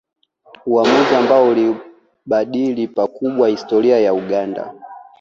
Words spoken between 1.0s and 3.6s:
ambao uliibadili pakubwa